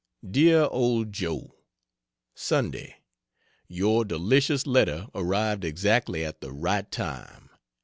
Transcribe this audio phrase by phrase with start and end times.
[0.27, 1.53] DEAR OLD JOE,
[2.33, 2.95] Sunday.
[3.67, 7.51] Your delicious letter arrived exactly at the right time.